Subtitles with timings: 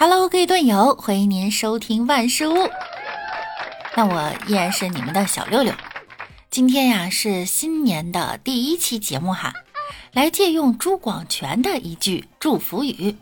[0.00, 2.54] Hello，各位段友，欢迎您收听万事屋。
[3.96, 5.72] 那我依然是你们的小六六。
[6.50, 9.52] 今天呀是新年的第一期节目哈，
[10.12, 13.12] 来借用朱广权的一句祝福语。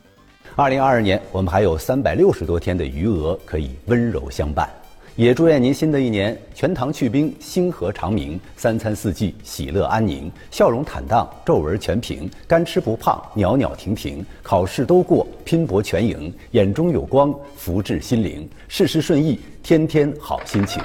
[0.54, 4.69] 二零二二年，我们还有三百六十多天的余额可以温柔相伴。
[5.17, 20.82] 也祝愿您新的一年全糖去冰，星河长明，三餐四季喜乐安宁，笑容坦荡，皱纹全平，干吃不胖，袅袅婷婷，考试都过，拼搏全赢，眼中有光，福至心灵，事事顺意，天天好心情。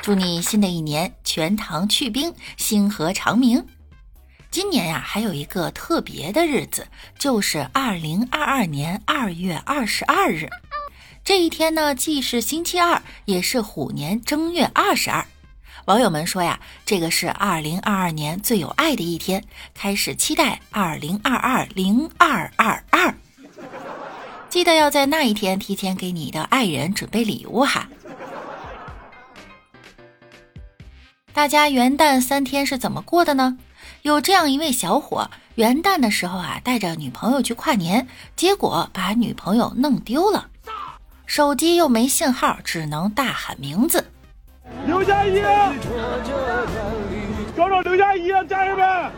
[0.00, 3.62] 祝你新的一年全糖去冰，星河长明。
[4.50, 6.86] 今年呀，还有一个特别的日子，
[7.18, 10.48] 就是二零二二年二月二十二日。
[11.24, 15.24] 这一天呢，既是星期二，也是虎年正月二十二。
[15.86, 19.42] 网友们说呀，这个是二零二二年最有爱的一天，
[19.72, 23.14] 开始期待二零二二零二二二。
[24.50, 27.88] 记得要在那一天提前给你的爱人准备礼物哈。
[31.32, 33.56] 大家元旦三天是怎么过的呢？
[34.02, 40.50] 有这样一位小伙，元旦的时候啊，带着女朋友去跨年，结果把女朋友弄丢了。
[41.26, 44.04] 手机又没信号，只能大喊名字。
[44.86, 45.40] 刘佳怡，
[47.56, 49.12] 找找刘佳怡啊，家人们！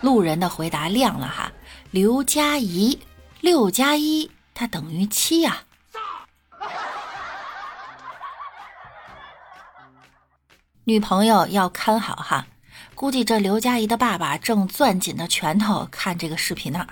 [0.00, 1.52] 路人的回答亮了哈，
[1.90, 2.98] 刘佳怡，
[3.40, 5.58] 六加一，它等于七呀。
[10.84, 12.46] 女朋友要看好哈，
[12.94, 16.86] 估计这刘佳怡的爸爸正攥紧的拳头看这个视频呢。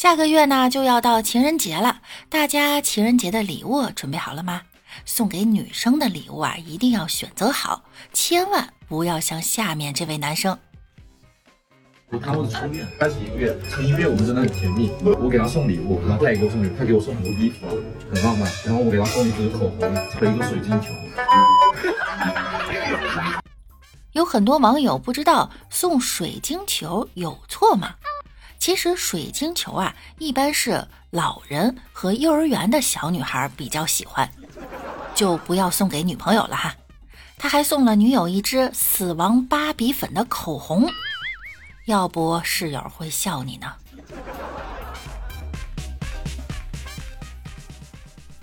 [0.00, 4.62] 下个月呢就要到情人节了，大家情人节的礼物准备好了吗？
[5.04, 10.58] 送给女生的礼物啊，一定要选择好，千万不要像下面这位男生。
[12.08, 14.90] 我谈我的初恋，开始一个月，前一个月我们真的很甜蜜。
[15.04, 17.72] 我给他送礼物，然后他也给我送礼物，他给我送很多衣服啊，
[18.10, 18.50] 很浪漫。
[18.64, 20.88] 然后我给他送一支口红和一个水晶球。
[24.12, 27.96] 有很多网友不知道送水晶球有错吗？
[28.60, 34.30] 其实水晶球啊，一般是老人和幼儿园的小女孩比较喜欢，
[35.14, 36.74] 就不要送给女朋友了哈。
[37.38, 40.90] 他还送了女友一支死亡芭比粉的口红，
[41.86, 43.72] 要不室友会笑你呢。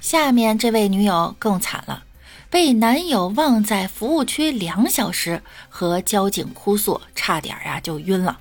[0.02, 2.06] 下面这位女友更惨了，
[2.50, 8.40] 被男友忘在服务区两小时，和交警哭诉，差点呀就晕了。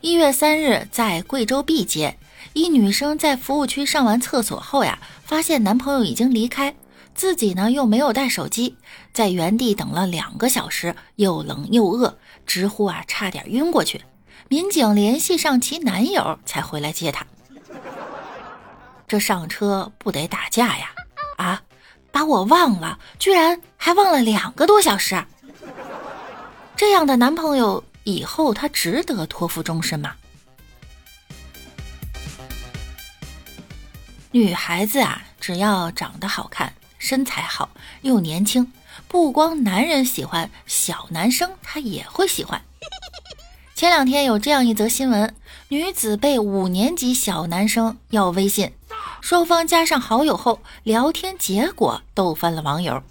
[0.00, 2.16] 一月三日，在贵州毕节，
[2.52, 6.76] 一女生在服务区上完厕所后呀，发现男朋友已经离开，
[7.16, 8.76] 自己呢又没有带手机，
[9.12, 12.16] 在原地等了两个小时，又冷又饿，
[12.46, 14.00] 直呼啊差点晕过去。
[14.46, 17.26] 民警联系上其男友，才回来接她。
[19.08, 20.90] 这上车不得打架呀？
[21.38, 21.60] 啊，
[22.12, 25.20] 把我忘了，居然还忘了两个多小时，
[26.76, 27.82] 这样的男朋友。
[28.08, 30.14] 以后他值得托付终身吗？
[34.30, 37.68] 女孩子啊，只要长得好看、身材好
[38.00, 38.72] 又年轻，
[39.08, 42.62] 不光男人喜欢，小男生他也会喜欢。
[43.74, 45.34] 前两天有这样一则新闻：
[45.68, 48.72] 女子被五年级小男生要微信，
[49.20, 53.02] 双方加上好友后，聊天结果逗翻了网友。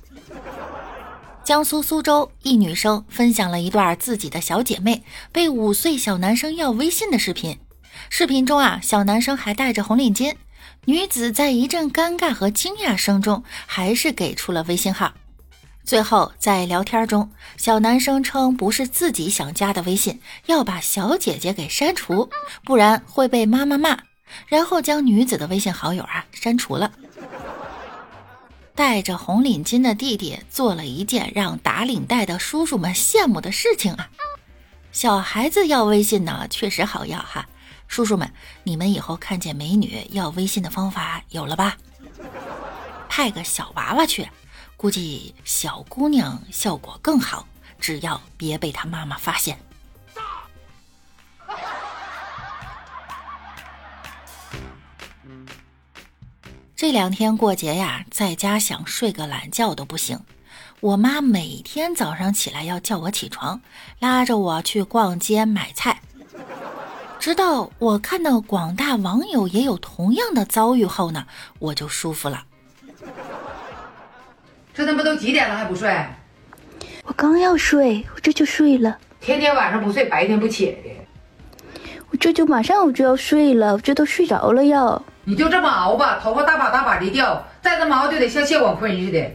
[1.48, 7.58] 江苏苏州一女生分享了一段自己的小姐妹被五岁小男生要微信的视频。
[8.10, 10.36] 视频中啊，小男生还戴着红领巾，
[10.84, 15.14] 女子在一阵尴尬和惊讶声中，还是给出了微信号。
[15.86, 22.30] 最后在聊天中，小男生称不是自己想加的微信，要把小姐姐给删除，
[22.66, 23.98] 不然会被妈妈骂。
[24.48, 26.92] 然后将女子的微信好友啊删除了。
[28.78, 34.08] 戴着红领巾的弟弟做了一件让打领带的叔叔们羡慕的事情啊！
[34.92, 37.50] 小孩子要微信呢，确实好要哈。
[37.88, 38.32] 叔叔们，
[38.64, 41.76] 你们以后看见美女要微信的方法有了吧？
[43.10, 44.30] 派个小娃娃去，
[44.76, 47.48] 估计小姑娘效果更好，
[47.80, 49.58] 只要别被他妈妈发现。
[56.78, 60.20] 这两天过节呀，在家想睡个懒觉都不行。
[60.80, 63.60] 我妈每天早上起来要叫我起床，
[63.98, 66.00] 拉着我去逛街买菜。
[67.18, 71.26] 直到我看到广大网友也有同样的遭遇后呢，
[71.58, 72.44] 我就舒服了。
[74.72, 76.06] 这他妈都几点了还不睡？
[77.06, 79.00] 我刚要睡，我这就睡了。
[79.20, 82.18] 天天晚上不睡，白天不起的。
[82.20, 85.02] 这就马上我就要睡了，我这都睡着了呀。
[85.30, 89.30] 你就这么熬吧，头发大把大把的掉，再这么熬就得像谢广坤似的。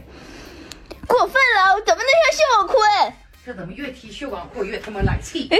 [1.05, 3.13] 过分了，我怎么能像谢广坤？
[3.45, 5.47] 这怎么越提谢广坤越他妈来气？
[5.51, 5.57] 哎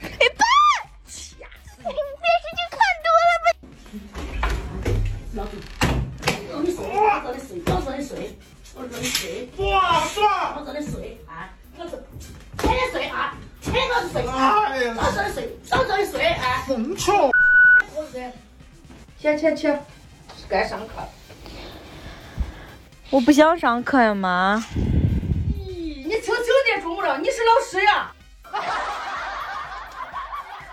[0.00, 0.08] 哎
[0.38, 0.46] 爸，
[1.04, 1.94] 你电
[2.40, 3.52] 视剧看多了吧？
[5.34, 5.50] 老祖，
[6.56, 8.38] 我你水，我找你水，我找你水，
[8.74, 9.43] 我找你水，
[19.44, 19.78] 去去去，
[20.48, 20.94] 该上课。
[23.10, 24.64] 我不想上课呀，妈。
[25.54, 28.10] 你听听点中不着，你是老师呀？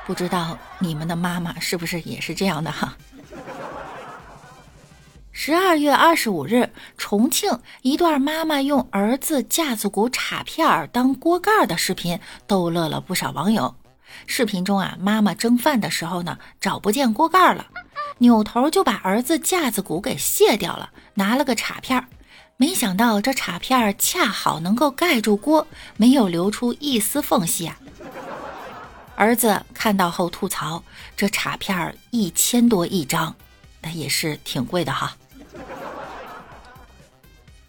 [0.07, 2.95] 不知道你们的妈妈是不是也是这样的哈？
[5.31, 13.75] 十二月二十五日，重庆一段妈妈用儿子架子鼓插片儿当锅盖的视频逗乐了不少网友。
[14.27, 17.65] 视频中啊，妈妈蒸饭的时候呢，找不见锅盖了，
[18.21, 22.05] 扭头就把儿子架子鼓给卸掉了，拿了个插片儿。
[22.55, 25.65] 没想到这插片儿恰好能够盖住锅，
[25.97, 27.75] 没有留出一丝缝隙啊！
[29.15, 30.83] 儿子看到后吐槽
[31.17, 33.35] ：“这插片儿一千多一张，
[33.81, 35.17] 那也是挺贵的哈。”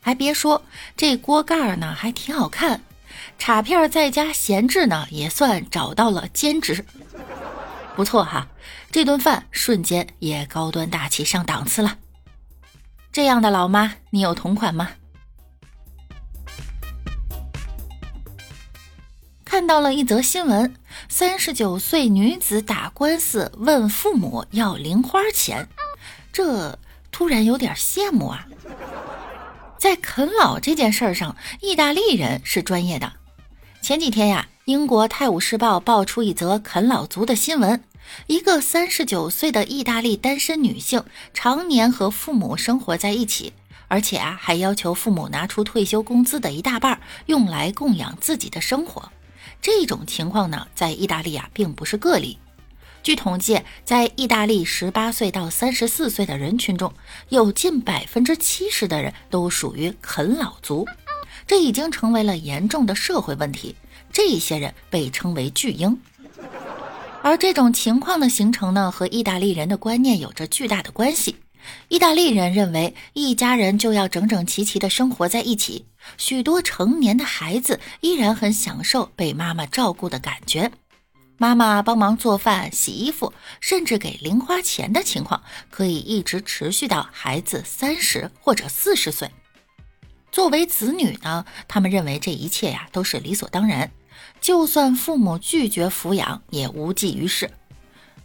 [0.03, 0.63] 还别说，
[0.95, 2.83] 这锅盖儿呢还挺好看，
[3.39, 6.85] 插片儿在家闲置呢，也算找到了兼职，
[7.95, 8.49] 不错哈。
[8.91, 11.99] 这顿饭瞬间也高端大气上档次了。
[13.11, 14.91] 这样的老妈，你有同款吗？
[19.45, 20.75] 看到了一则新闻：
[21.11, 25.69] 三十九岁女子打官司问父母要零花钱，
[26.33, 26.79] 这
[27.11, 28.47] 突然有点羡慕啊。
[29.79, 33.13] 在啃老这件事儿上，意大利人是专业的。
[33.83, 37.83] 前几天呀，英国《泰晤士报》爆出一则啃老族的新闻：
[38.29, 41.03] 一个三十九岁的意大利单身女性，
[41.35, 43.53] 常年和父母生活在一起，
[43.89, 49.11] 而且啊，还要求父母拿出退休工资的一大半用来供养自己的生活。
[49.61, 52.39] 这种情况呢，在意大利啊，并不是个例。
[53.03, 56.95] 据统计，在意大利十八岁到三十四岁的人群中，
[57.31, 60.87] 有近百分之七十的人都属于啃老族，
[61.49, 63.75] 这已经成为了严重的社会问题。
[64.13, 65.99] 这一些人被称为巨婴，
[67.23, 71.37] 而这种情况的形成呢，和意大利人的观念有着巨大的关系。
[71.89, 75.87] 意大利人认为，一家人就要整整齐齐地生活在一起，
[76.19, 80.73] 许多成年的孩子依然很享受被妈妈照顾的感觉。
[81.39, 89.31] 妈妈帮忙做饭、洗衣服，甚至给零花钱的情况，可以一直持续到孩子三十或者四十岁。
[90.31, 93.91] 作为子女呢，他们认为这一切呀都是理所当然，
[94.43, 97.53] 就算父母拒绝抚养，也无济于事。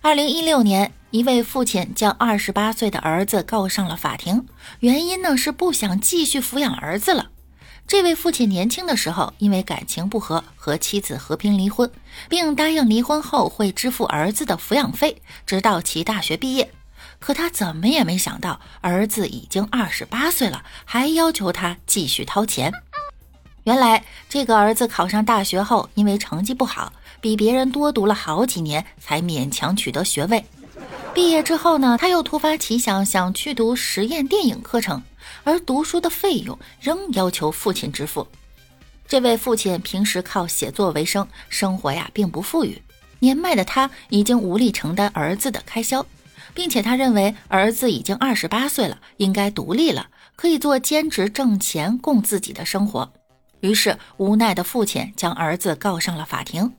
[0.01, 4.47] 二零一六年，一位父亲将二十八岁的儿子告上了法庭，
[4.79, 7.29] 原因呢是不想继续抚养儿子了。
[7.85, 11.91] 这位父亲年轻的时候，因为感情不和，和妻子和平离婚，
[12.27, 16.71] 并答应离婚后会支付儿子的抚养费，直到其大学毕业。
[17.19, 22.73] 可他怎么也没想到，儿子已经二十八岁了，还要求他继续掏钱。
[23.67, 30.41] 原来，这个儿子考上大学后，因为成绩不好，比别人多读了好几年，才勉强取得学位。
[31.13, 35.03] 毕业之后呢，他又突发奇想，想去读实验电影课程。
[35.43, 38.25] 而读书的费用仍要求父亲支付。
[39.05, 42.81] 这位父亲平时靠写作为生，生活呀并不富裕。
[43.19, 46.05] 年迈的他已经无力承担儿子的开销，
[46.53, 53.11] 并且他认为儿子已经二十八岁了，应该独立了，可以做兼职挣钱供自己的生活。
[53.59, 56.73] 于是，无奈的父亲将儿子告上了法庭。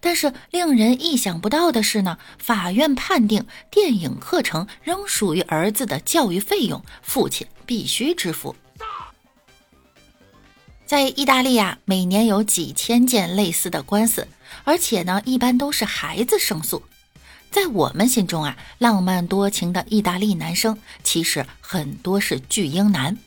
[0.00, 8.54] 但是令人意想不到的是呢，法院判定电影课程仍属于儿子的教育费用，父亲必须支付。
[10.86, 14.28] 在意大利啊，每年有几千件类似的官司，
[14.64, 16.82] 而且呢，一般都是孩子胜诉。
[17.50, 23.18] 在我们心中啊，浪漫多情的意大利男生其实很多是巨婴男。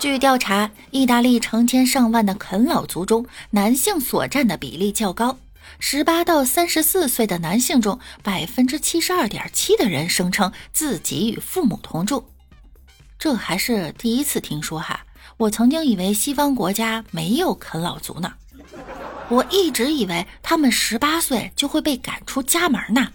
[0.00, 5.38] 据调查，意大利成千上万的啃老族中，男性所占的比例较高。
[5.78, 12.24] 十八到三十四岁的男性中，百分之七十二点七的人声称自己与父母同住。
[13.18, 15.04] 这还是第一次听说哈，
[15.36, 18.32] 我曾经以为西方国家没有啃老族呢。
[19.28, 23.08] 我一直以为他们十八岁就会被赶出家门呢。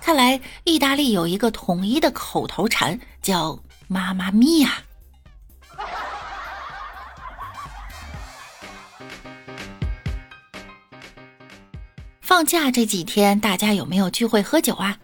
[0.00, 4.82] 看来意大利有一个统一的口头禅，叫“妈妈咪呀”。
[12.26, 14.98] 放假这几天，大家有没有聚会喝酒啊？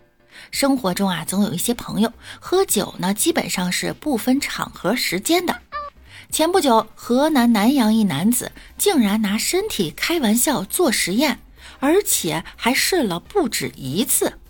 [0.51, 5.57] 生活中啊，总有一些朋友喝酒呢，基本上是不分场合、时间的。
[6.33, 11.39] 前不久，河南南阳一男子竟然拿身体开玩笑做实验，
[11.79, 14.41] 而且还试了不止一次。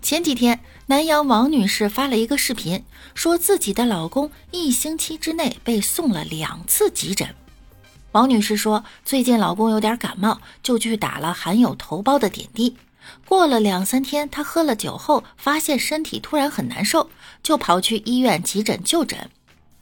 [0.00, 2.82] 前几天，南阳王女士发了一个视频，
[3.14, 7.34] 说自己的老公一星期之内被送了两次急诊。
[8.14, 12.76] 王女士说，最近老公有点感冒，就去打了含有头孢的点滴。
[13.26, 17.10] 过了两三天，她喝了酒后发现身体突然很难受，
[17.42, 19.28] 就跑去医院急诊就诊。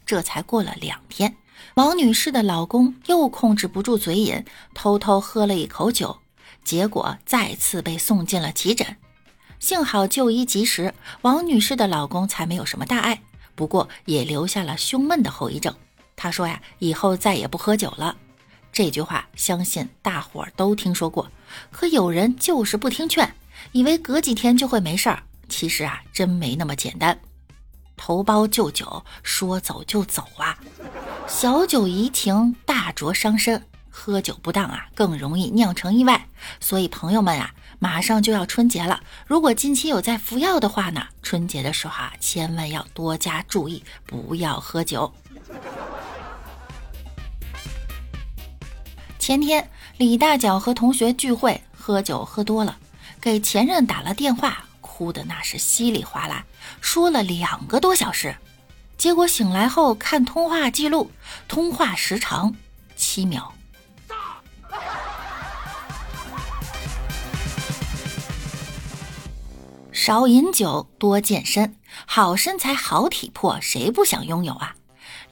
[0.07, 1.37] 这才过了两天，
[1.75, 6.21] 王女士的老公又控制不住嘴瘾，偷偷喝了一口酒，
[6.65, 8.97] 结果再次被送进了急诊。
[9.61, 13.21] 幸好就医及时，王女士的老公才没有什么大碍，
[13.55, 15.75] 不过也留下了胸闷的后遗症。
[16.23, 18.17] 他说呀，以后再也不喝酒了。
[18.73, 21.29] 这句话相信大伙儿都听说过，
[21.73, 23.35] 可有人就是不听劝，
[23.73, 25.21] 以为隔几天就会没事儿。
[25.49, 27.19] 其实啊，真没那么简单。
[27.97, 30.57] 头孢就酒，说走就走啊！
[31.27, 33.61] 小酒怡情，大酌伤身。
[33.91, 36.29] 喝酒不当啊，更容易酿成意外。
[36.61, 45.13] 所以朋友们啊，马上就要春节了，如果近期有在服药的话呢，春节的时候啊，千万要多加注意，不要喝酒。
[49.23, 52.77] 前天，李大脚和同学聚会，喝酒喝多了，
[53.21, 56.45] 给前任打了电话，哭的那是稀里哗啦，
[56.81, 58.35] 说了两个多小时。
[58.99, 61.13] 结果醒来后看通话记录，
[61.47, 62.53] 通话时长
[62.97, 63.55] 七秒。
[69.93, 71.77] 少饮酒，多健身，
[72.07, 74.75] 好身材，好体魄，谁不想拥有啊？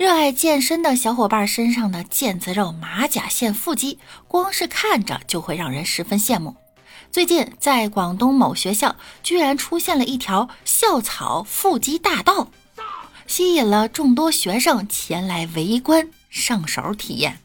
[0.01, 6.57] 热爱健身的小伙伴身上的腱子肉、马甲线、腹肌，光是看着就会让人十分羡慕。
[7.13, 12.49] 最近，在广东某学校，居然出现了一条校草腹肌大道，
[13.27, 17.39] 吸引了众多学生前来围观、上手体验。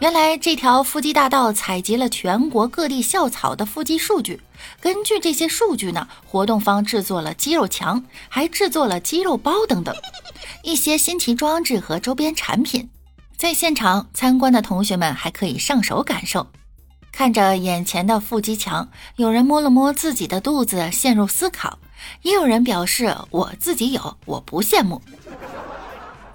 [0.00, 4.40] 原来，这条腹肌大道采集了全国各地校草的腹肌数据，
[4.80, 9.92] 根据这些数据呢，活动方制作了肌肉墙，还制作了肌肉包等等。
[10.62, 12.88] 一些新奇装置和周边产品，
[13.36, 16.46] 在现场参观的同学们还可以上手感受。
[17.10, 21.76] 看着眼前的腹肌墙，有人摸了摸自己的肚子，陷入思考；
[22.22, 25.02] 也有人表示我自己有，我不羡慕。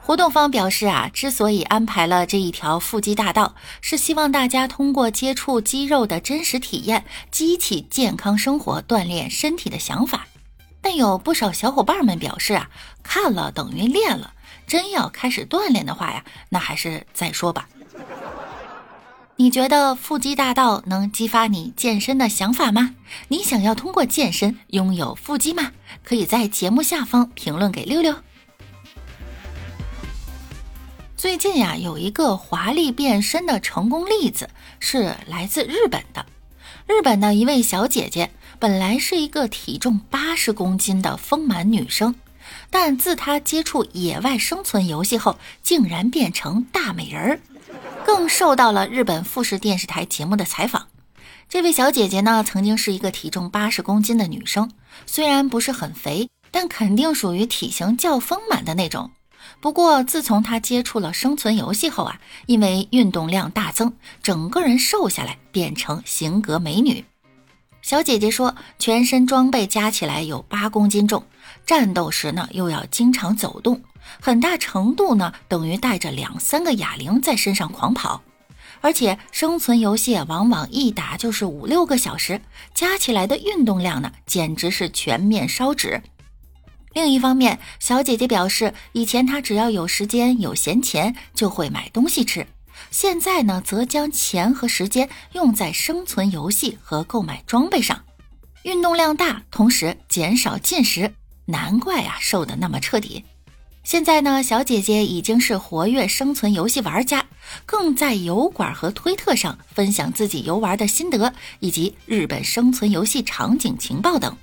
[0.06, 10.28] 活动方表示啊，之所以安排了这一条腹肌大道，是希望大家通过接触肌肉的真实体验，激起健康生活、锻炼身体的想法。
[10.82, 12.70] 但有不少小伙伴们表示啊，
[13.02, 14.34] 看了等于练了，
[14.68, 17.70] 真要开始锻炼的话呀，那还是再说吧。
[19.38, 22.94] 你觉得腹肌大道能激发你健身的想法吗？
[23.30, 25.72] 你想要通过健身拥有腹肌吗？
[26.04, 28.14] 可以在节目下方评论给六六。
[31.24, 34.50] 最近呀，有一个华丽变身的成功例子，
[34.82, 36.25] 是来自日本的。
[36.86, 38.30] 日本的一位小姐姐。
[38.60, 42.13] 本来是一个体重八十公斤的丰满女生，
[42.70, 47.39] 但自她接触野外生存游戏后，竟然变成大美人儿，
[48.06, 50.89] 更受到了日本富士电视台节目的采访。
[51.48, 54.70] 这位小姐姐呢，曾经是一个体重八十公斤的女生，
[55.06, 59.12] 虽然不是很肥，但肯定属于体型较丰满的那种。
[59.63, 67.05] 不过，自从她接触了生存游戏后啊，因为运动量大增，整个人瘦下来，变成型格美女。
[67.82, 71.24] 小姐姐说，全身装备加起来有八公斤重，
[71.65, 73.82] 战斗时呢又要经常走动，
[74.20, 78.22] 很大程度呢等于带着两三个哑铃在身上狂跑，
[78.82, 82.41] 而且生存游戏往往一打就是五六个小时，
[82.74, 86.03] 加起来的运动量呢简直是全面烧脂。
[86.94, 92.46] 另一方面，小姐姐表示，以前她只要有时间有闲钱就会买东西吃。
[92.92, 98.04] 现在呢，则将钱和时间用在生存游戏和购买装备上，
[98.64, 101.12] 运动量大，同时减少进食，
[101.46, 103.24] 难怪啊瘦的那么彻底。
[103.84, 107.26] 现在呢，小姐姐已经是活跃生存游戏玩家，
[107.66, 114.38] 更在油管和推特上分享自己游玩的心得以及日本生存游戏场景情报等，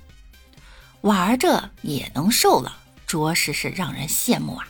[1.01, 2.77] 玩着也能瘦了，
[3.07, 4.67] 着实是让人羡慕啊！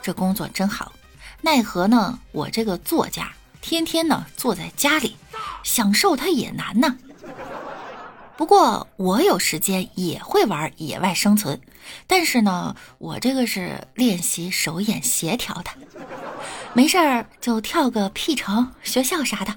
[0.00, 0.92] 这工作真好，
[1.40, 2.20] 奈何呢？
[2.30, 5.16] 我这个作家天天呢坐在家里，
[5.64, 6.96] 想瘦它也难呢。
[8.36, 11.60] 不过我有时间也会玩野外生存，
[12.06, 15.70] 但是呢，我这个是练习手眼协调的，
[16.74, 19.56] 没事儿就跳个 P 城、学校啥的。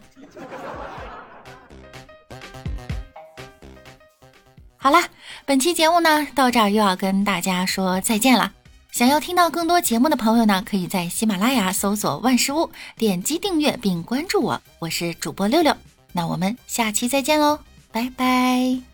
[4.75, 4.99] 好了。
[5.49, 8.53] 本期节目呢到这儿又要跟大家说再见了。
[8.91, 15.75] 想要听到更多节目的朋友呢，可以在喜马拉雅搜索万事屋，点击订阅并关注我，我是主播六六。
[16.11, 17.57] 那我们下期再见喽，
[17.91, 18.88] 拜拜。